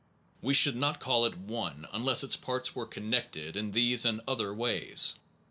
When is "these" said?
3.69-4.03